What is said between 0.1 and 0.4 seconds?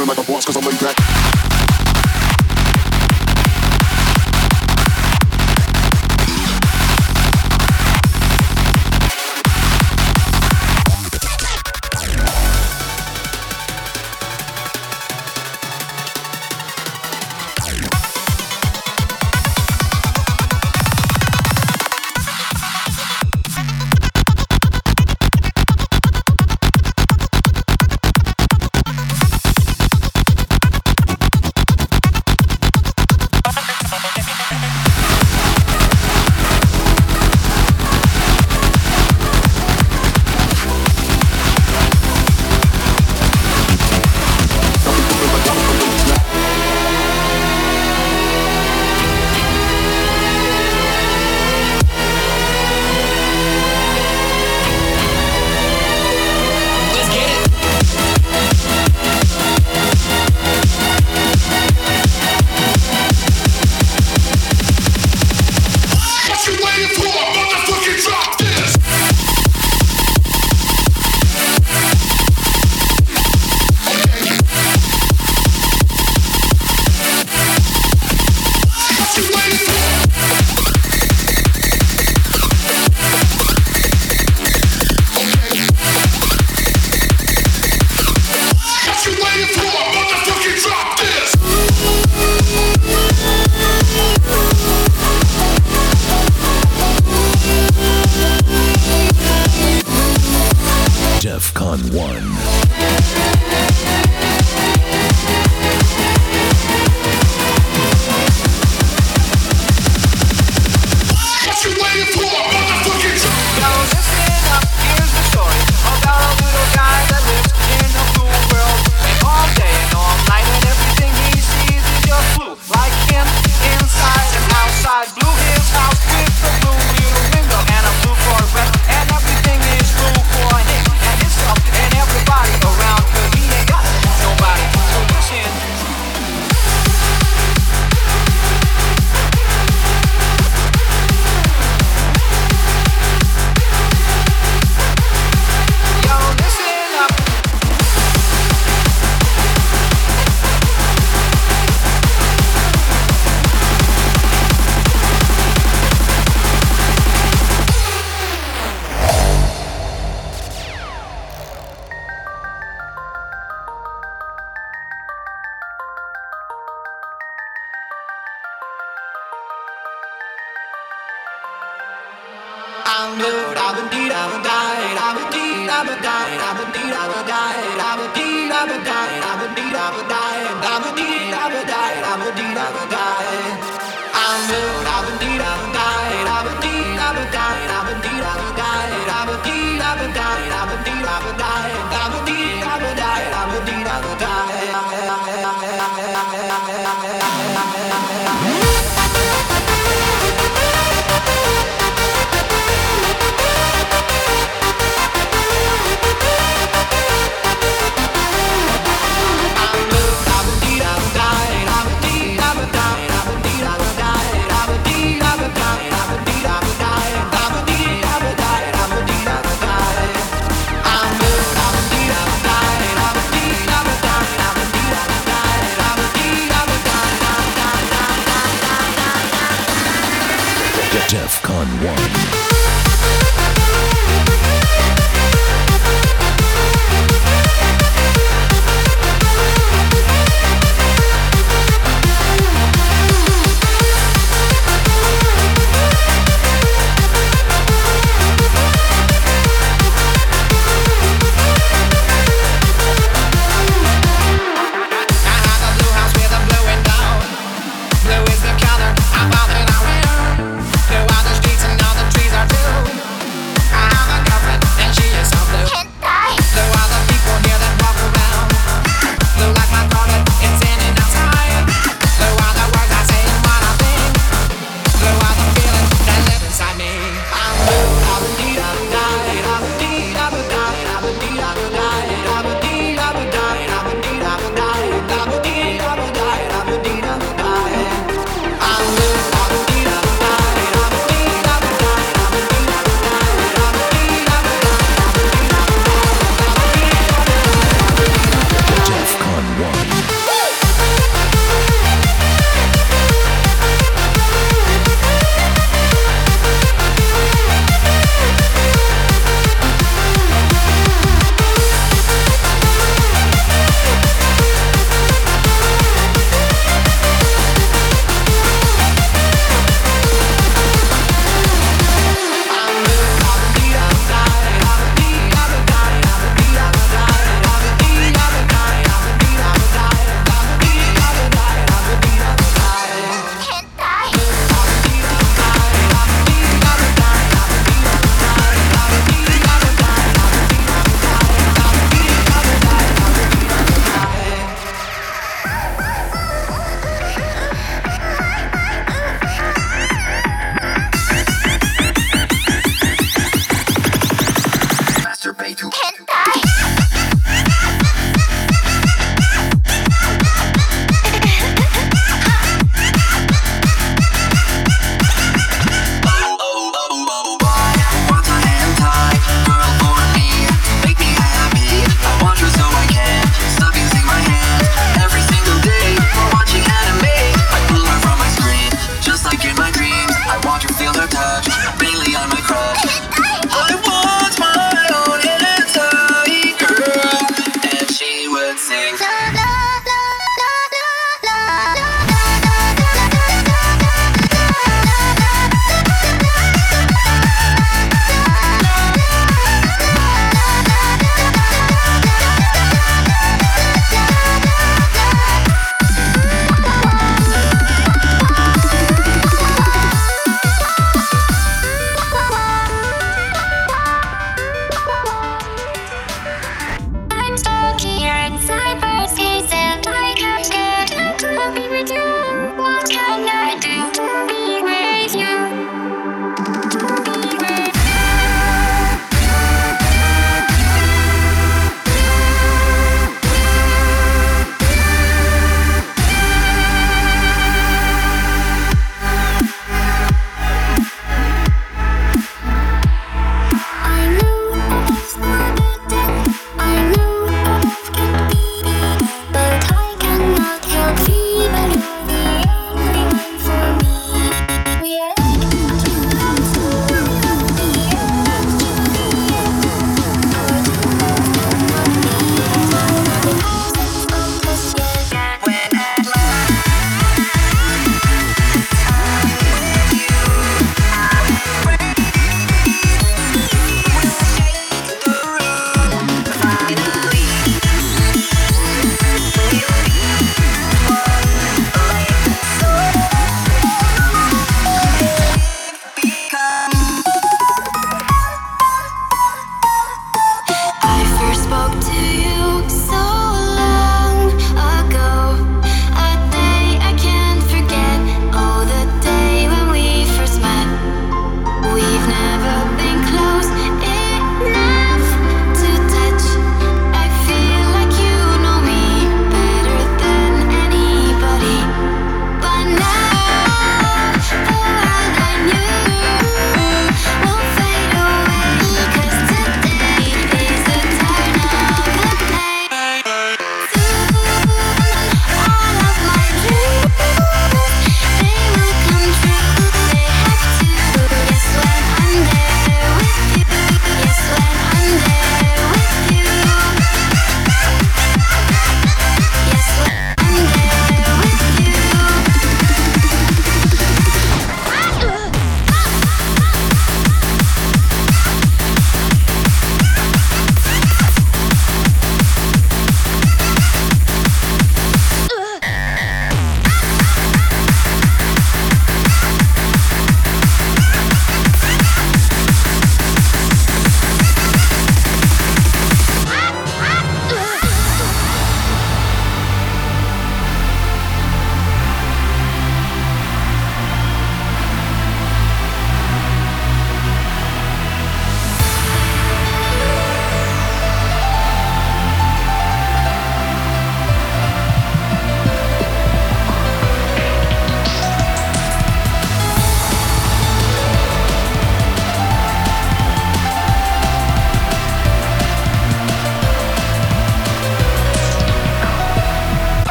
my